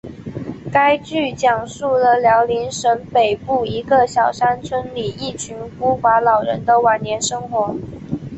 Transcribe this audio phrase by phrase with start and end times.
[0.73, 7.75] 该剧讲述辽宁省北部一个小山村里一群孤寡老人的晚年生活。